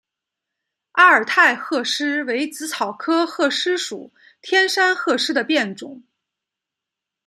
[0.93, 6.01] 阿尔泰鹤虱为紫草科鹤虱属天山鹤虱的变种。